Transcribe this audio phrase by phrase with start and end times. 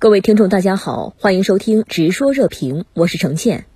[0.00, 3.66] 各位听众，大家好，欢迎收听《直说热评》，我是程倩。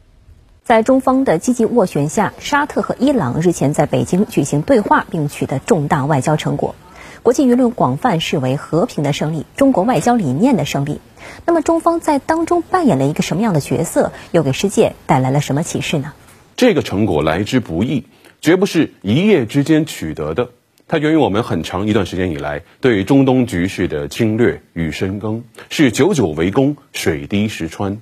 [0.62, 6.76] 在中方的积极斡旋下，沙特和伊朗日前在北京举行对话，并取得重大外交成果。
[7.22, 11.02] 国际舆论广泛视为和平的胜利，中国外交理念的胜利。
[11.44, 14.10] 那么，中方在当中扮演了一个什么样的角色？
[14.32, 16.14] 又给世界带来了什么启示呢？
[16.56, 18.06] 这个成果来之不易，
[18.40, 20.52] 绝不是一夜之间取得的。
[20.86, 27.98] 它源于我们很长一段时间以来对中东局势的侵略与深耕，是久久为功，水滴石穿。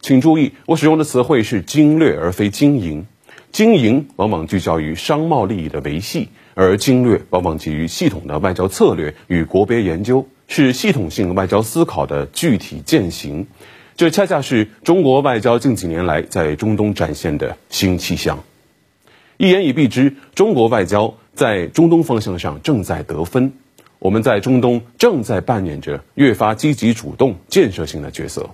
[0.00, 3.06] 请注意，我使用的词汇是经略而非经营。
[3.52, 13.46] 经营往往聚焦于商贸利益的维系，而经略往往基于系统的外交策略与国别研究，是系统性外交思考的具体践行。
[13.96, 18.42] 这恰恰是中国外交近几年来在中东展现的新气象。
[19.36, 21.14] 一言以蔽之，中国外交。
[21.34, 23.52] 在中东方向上正在得分，
[23.98, 28.50] 我们在中东正在扮演着越发积极主动、建设性的角色。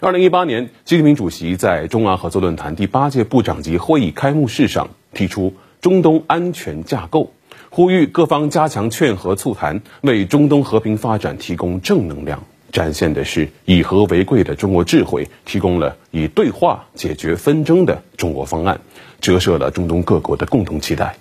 [0.00, 7.32] 二零一八年，习近平主席在中阿合作论坛第八届部长级会议开幕式上提出中东安全架构，
[7.70, 18.80] 呼吁各方加强劝和促谈，为中东和平发展提供正能量，展现的是以和为贵的中国智慧，提供了以对话解决纷争的中国方案。
[19.20, 21.16] 折射了中东各国的共同期待。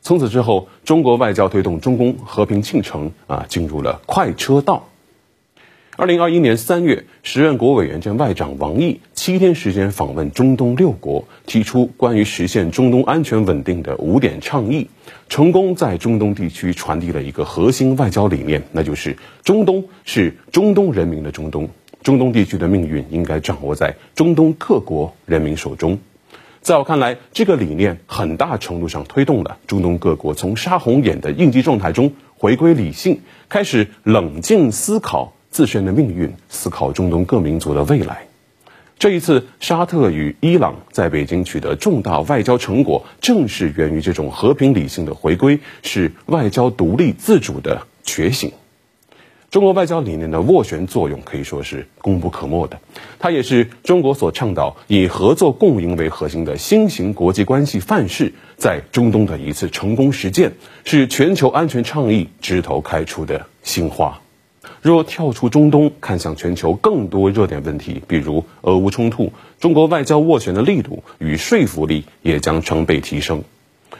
[0.00, 4.88] 从此之后，中国外交推动中东和平进程啊进入了快车道。
[6.00, 14.88] 二零二一年三月，时任国委员兼外长王毅七天时间访问中东六国，提出关于实现中东安全稳定的五点倡议，
[15.28, 21.68] 成功在中东地区传递了一个核心外交理念，那就是中东是中东人民的中东，
[22.02, 25.98] 中东地区的命运应该掌握在中东各国人民手中。
[26.62, 33.20] 在我看来，这个理念很大程度上推动了中东各国从杀红眼的应激状态中回归理性，
[33.50, 38.26] 开始冷静思考自身的命运，思考中东各民族的未来。
[38.98, 48.52] 这一次，沙特与伊朗在北京取得重大外交成果，正是源于这种和平理性的回归，是外交独立自主的觉醒。
[49.50, 52.78] 中国外交理念的斡旋作用可以说是功不可没的，
[53.18, 60.52] 它也是中国所倡导以合作共赢为核心的新型国际关系范式在中东的一次成功实践，
[60.84, 64.19] 是全球安全倡议枝头开出的新花。
[64.82, 73.44] 若跳出中东，看向全球更多热点问题，比如俄乌冲突，中国外交斡旋的力度与说服力也将成倍提升。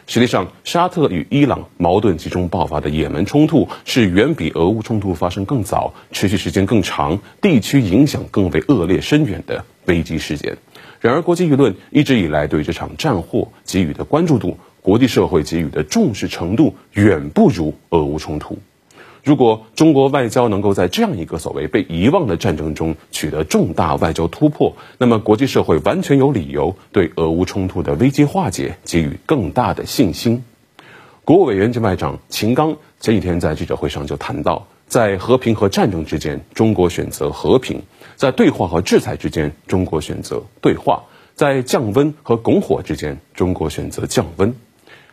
[0.06, 10.56] 实际上，沙特与伊朗矛盾集中爆发的也门冲突是远比俄乌冲突发生更早、持续时间更长、地区影响更为恶劣深远的危机事件。
[11.00, 18.58] 然而，国际舆论一直以来对这场战祸给予的关注度、国际社会给予的重视程度，远不如俄乌冲突。
[19.22, 30.42] 如果中国外交能够在这样一个所谓被遗忘的战争中取得重大外交突破，那么国际社会完全有理由对俄乌冲突的危机化解给予更大的信心。
[31.24, 37.78] 国务委员兼外长秦刚前几天在记者会上就谈到，在和平和战争之间，中国选择和平；
[38.16, 41.04] 在对话和制裁之间，中国选择对话；
[41.34, 44.54] 在降温和拱火之间，中国选择降温。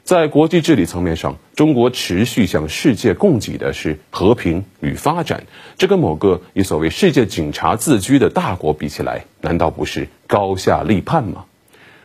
[0.08, 5.44] 在国际治理层面上，中国持续向世界供给的是和平与发展。
[5.78, 11.44] 这跟某个以所谓“世界警察”自居的大国比起来，难道不是高下立判吗？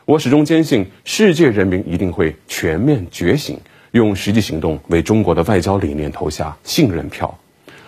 [0.05, 3.61] 我始终坚信，世界人民一定会全面觉醒，
[3.93, 7.39] 用实际行动为中国的外交理念投下信任票，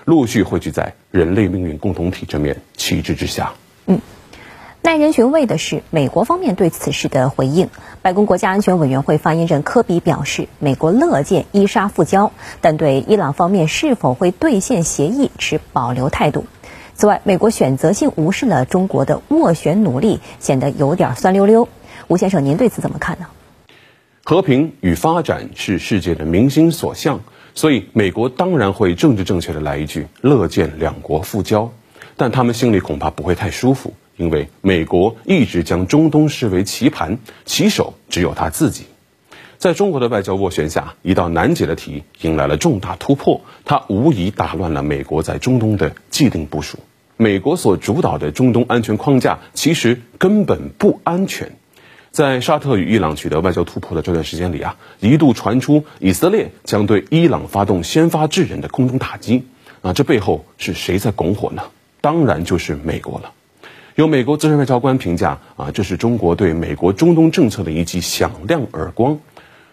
[0.04, 3.52] 陆续汇聚在人类命运共同体这面旗帜之下。
[3.88, 3.98] 嗯。
[4.84, 7.70] 耐人寻味的是，美国方面对此事的回应。
[8.02, 16.44] 白宫国家安全委员会发言人科比表示，美国乐见伊沙复交，但对伊朗方面是否会兑现协议持保留态度。
[16.92, 21.66] 此外，美国选择性无视了中国的斡旋努力，显得有点酸溜溜。
[22.08, 23.28] 吴先生，您对此怎么看呢？
[24.22, 27.20] 和平与发展是世界的民心所向，
[27.54, 31.72] 所以美国当然会政治正确的来一句乐见两国复交，
[32.18, 33.94] 但他们心里恐怕不会太舒服。
[34.16, 38.84] 因为美国一直将中东视为棋盘，棋手只有他自己。
[39.58, 46.78] 在中国的外交斡旋下，一道难解的题迎来了重大突破，它无疑打乱了美国在中东的既定部署。
[47.16, 51.52] 美国所主导的中东安全框架其实根本不安全。
[52.10, 59.46] 在沙特与伊朗取得外交突破的这段时间里啊，一度传出以色列将对伊朗发动先发制人的空中打击。
[59.80, 61.62] 啊，这背后是谁在拱火呢？
[62.00, 63.32] 当然就是美国了。
[63.96, 69.20] 有美国资深外交官评价啊，这是中国对美国中东政策的一记响亮耳光。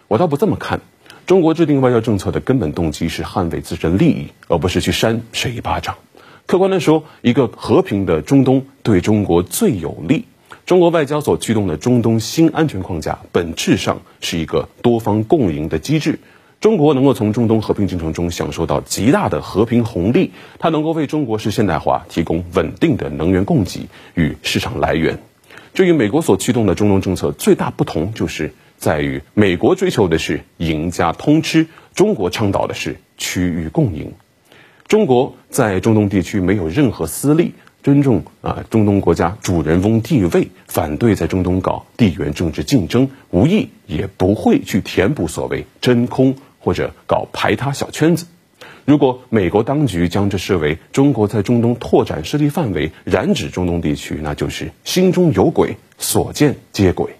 [0.06, 0.80] 我倒不这么看，
[1.26, 5.96] 中国制定外交政策的根本动机是捍卫自身利益，而不是去扇谁一巴掌。
[6.46, 10.26] 客观的说，一个和平的中东对中国最有利。
[10.66, 16.20] 中国外交所驱动的中东新安全框架，本质上是一个多方共赢的机制。
[16.62, 20.30] 中国能够从中东和平进程中享受到极大的和平红利，
[20.60, 25.18] 它能够为中国式现代化提供稳定的能源供给与市场来源。
[25.74, 31.66] 这与美国所驱动的中东政策最大不同，就是在于美国追求的是赢家通吃，
[31.96, 34.12] 中国倡导的是区域共赢。
[34.86, 37.54] 中国在中东地区没有任何私利。
[37.82, 48.26] 尊重啊，中东国家主人翁地位，反对在中东搞地缘政治竞争，无意也不会去填补所谓真空或者搞排他小圈子。
[48.84, 57.16] 如果美国当局将这视为中国在中东拓展势力范围，染指中东地区，那就是心中有鬼，所见皆鬼。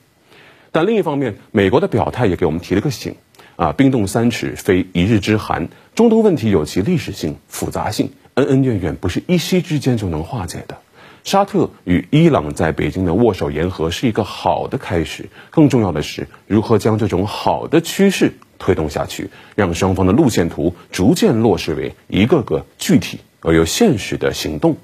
[0.71, 3.17] 但另一方面，美国的表态也给我们提了个醒
[3.57, 8.11] 啊，冰冻三尺非一日之寒，中东问题有其历史性复杂性。
[8.35, 10.79] 恩恩怨怨不是一夕之间就能化解的。
[11.23, 24.77] 沙特与伊朗在北京的握手言和是一个好的开始，更重要的是如何将这种好的趋势推动下去，让双方的路线图逐渐落实为一个个具体而又现实的行动。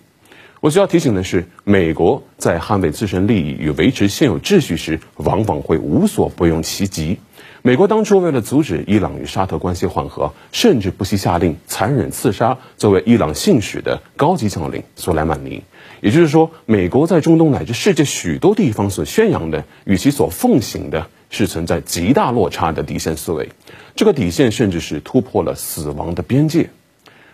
[0.60, 7.20] 我需要提醒的是，美国在捍卫自身利益与维持现有秩序时，往往会无所不用其极。
[7.62, 15.62] 美国当初为了阻止伊朗与沙特关系缓和，甚至不惜下令残忍刺杀作为伊朗信使的高级将领苏莱曼尼。
[16.00, 23.50] 也就是说，美国在中东乃至世界许多地方所宣扬的，与其所奉行的，是存在极大落差的底线思维。
[23.96, 26.70] 这个底线甚至是突破了死亡的边界。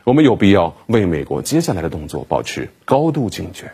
[0.05, 3.73] 我们有必要为美国接下来的动作保持高度警觉。